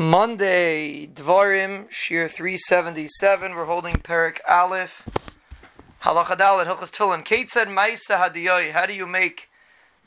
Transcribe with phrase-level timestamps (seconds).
[0.00, 3.52] Monday, Dvarim, Shiur 377.
[3.52, 5.08] We're holding Perik Aleph.
[6.04, 7.24] Halacha Dalet, Hilchas Tefillin.
[7.24, 8.70] Kate said, Maisa hadiyoi.
[8.70, 9.50] How do you make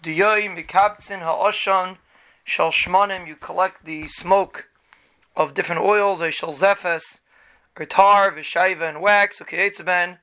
[0.02, 1.98] diyoi mikabtzin ha'oshan
[2.46, 3.28] shal shmanim?
[3.28, 4.70] You collect the smoke
[5.36, 7.20] of different oils, a shal zephes,
[7.78, 10.20] or tar, v'shaiva, and wax, okay, etzaben.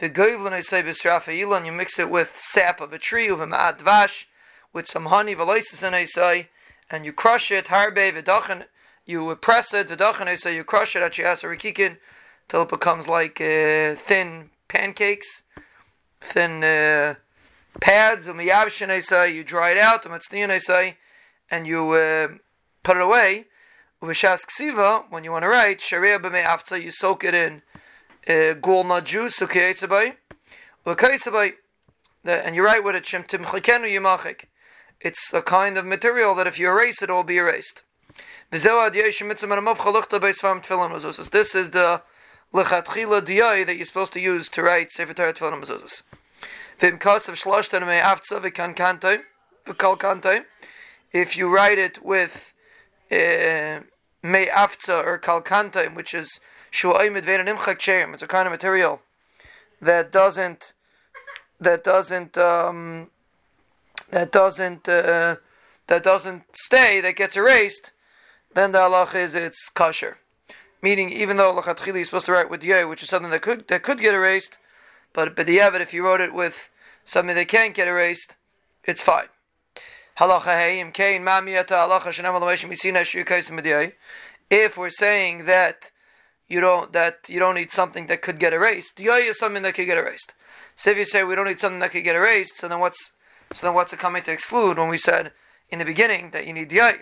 [0.00, 4.24] V'goivlin, I say, b'srafa you mix it with sap of a tree, uv'ma'at dvash,
[4.72, 6.48] with some honey, v'loisis, and I say,
[6.90, 8.64] and you crush it, harbe, v'dachan,
[9.06, 11.98] you press it, v'dachan, so you crush it at rikikin
[12.48, 15.42] till it becomes like uh, thin pancakes,
[16.20, 17.14] thin uh,
[17.80, 20.06] pads, umiyavshin, I say, you dry it out,
[20.62, 20.96] say,
[21.50, 22.28] and you uh,
[22.82, 23.46] put it away.
[24.02, 27.62] Uvishas ksiva, when you want to write, sharia b'mei you soak it in
[28.26, 29.40] uh, gulna juice,
[32.26, 34.44] and you write with it, yimachik.
[35.00, 37.82] It's a kind of material that if you erase it, it will be erased.
[38.50, 38.70] This is
[41.70, 42.02] the
[42.54, 46.02] lechatchila diyai that you're supposed to use to write Sefer Torah Tefillin Mezuzas.
[46.78, 49.22] Vim kasav shloshtan me aftza v'kan kantay
[49.66, 50.44] v'kal kantay.
[51.12, 52.52] If you write it with
[53.10, 53.80] uh,
[54.22, 56.38] me aftza or kal kantay, which is
[56.70, 59.02] shu'ayim edvein imchak sherim, it's a kind of material
[59.80, 60.74] that doesn't
[61.60, 63.10] that doesn't um,
[64.10, 65.36] that doesn't uh,
[65.88, 67.90] that doesn't stay, that gets erased
[68.54, 70.18] then the halach is it's kosher.
[70.80, 73.68] Meaning, even though lachatchili is supposed to write with yeh, which is something that could
[73.68, 74.58] that could get erased,
[75.12, 76.68] but but the if you wrote it with
[77.04, 78.36] something that can't get erased,
[78.84, 79.28] it's fine.
[84.50, 85.90] If we're saying that
[86.46, 89.74] you don't that you don't need something that could get erased, yeh is something that
[89.74, 90.34] could get erased.
[90.76, 93.12] So if you say we don't need something that could get erased, so then what's
[93.52, 95.32] so then what's it coming to exclude when we said
[95.70, 96.98] in the beginning that you need yeh?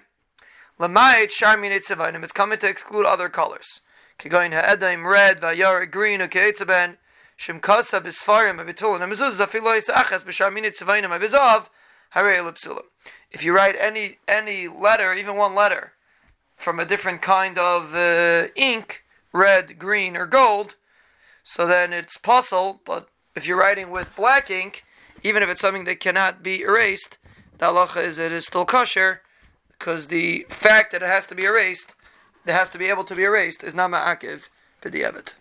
[0.83, 2.25] Lamayit sharmin itzavanim.
[2.25, 3.83] It's coming to exclude other colors.
[4.19, 6.97] Kigoin ha'edaim red, va'yara green, ukeitzaben,
[7.39, 11.68] shimkasa bisfarim, abitulin, amizuz, afilo yisachas, b'sharmin itzavanim, abizav,
[12.17, 12.83] harei elipsulim.
[13.30, 15.92] If you write any, any letter, even one letter,
[16.56, 20.74] from a different kind of uh, ink, red, green, or gold,
[21.45, 24.83] so then it's pasul, but if you're writing with black ink,
[25.23, 27.18] even if it's something that cannot be erased,
[27.58, 29.23] the halacha is it is still kosher,
[29.82, 31.96] because the fact that it has to be erased,
[32.44, 34.48] that has to be able to be erased, is not ma'akiv
[34.80, 35.34] b'di'evet.